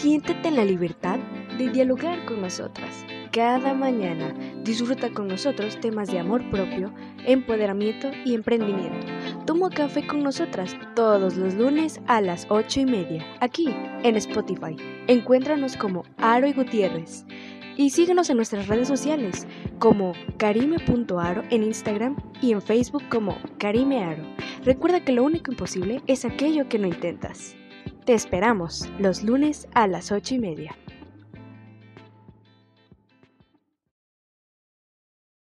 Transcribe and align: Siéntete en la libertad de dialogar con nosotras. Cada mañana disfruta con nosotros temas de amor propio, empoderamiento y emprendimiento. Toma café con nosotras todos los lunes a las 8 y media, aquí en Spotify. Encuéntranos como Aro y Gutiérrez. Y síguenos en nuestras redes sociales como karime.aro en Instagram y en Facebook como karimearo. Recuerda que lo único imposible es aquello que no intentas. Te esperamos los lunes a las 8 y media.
Siéntete 0.00 0.46
en 0.46 0.54
la 0.54 0.64
libertad 0.64 1.18
de 1.58 1.70
dialogar 1.70 2.24
con 2.24 2.40
nosotras. 2.40 3.04
Cada 3.32 3.74
mañana 3.74 4.32
disfruta 4.62 5.10
con 5.10 5.26
nosotros 5.26 5.80
temas 5.80 6.06
de 6.06 6.20
amor 6.20 6.48
propio, 6.52 6.94
empoderamiento 7.26 8.12
y 8.24 8.34
emprendimiento. 8.34 9.08
Toma 9.44 9.70
café 9.70 10.06
con 10.06 10.22
nosotras 10.22 10.76
todos 10.94 11.34
los 11.34 11.54
lunes 11.54 12.00
a 12.06 12.20
las 12.20 12.46
8 12.48 12.78
y 12.78 12.86
media, 12.86 13.26
aquí 13.40 13.74
en 14.04 14.14
Spotify. 14.14 14.76
Encuéntranos 15.08 15.76
como 15.76 16.04
Aro 16.18 16.46
y 16.46 16.52
Gutiérrez. 16.52 17.24
Y 17.76 17.90
síguenos 17.90 18.30
en 18.30 18.36
nuestras 18.36 18.68
redes 18.68 18.86
sociales 18.86 19.48
como 19.80 20.12
karime.aro 20.36 21.42
en 21.50 21.64
Instagram 21.64 22.14
y 22.40 22.52
en 22.52 22.62
Facebook 22.62 23.02
como 23.08 23.36
karimearo. 23.58 24.22
Recuerda 24.64 25.04
que 25.04 25.10
lo 25.10 25.24
único 25.24 25.50
imposible 25.50 26.02
es 26.06 26.24
aquello 26.24 26.68
que 26.68 26.78
no 26.78 26.86
intentas. 26.86 27.56
Te 28.08 28.14
esperamos 28.14 28.88
los 28.98 29.22
lunes 29.22 29.68
a 29.74 29.86
las 29.86 30.12
8 30.12 30.36
y 30.36 30.38
media. 30.38 30.78